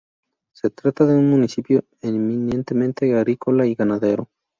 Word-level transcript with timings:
Se 0.55 0.71
trata 0.71 1.05
de 1.05 1.13
un 1.15 1.29
municipio 1.29 1.83
eminentemente 2.01 3.15
agrícola 3.15 3.67
y 3.67 3.75
ganadero. 3.75 4.29